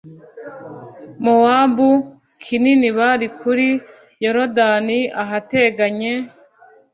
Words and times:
Mowabu 1.23 1.89
kinini 2.43 2.89
bari 2.97 3.27
kuri 3.39 3.67
Yorodani 4.23 4.99
ahateganye 5.23 6.13